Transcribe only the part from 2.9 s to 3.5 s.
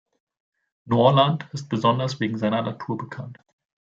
bekannt.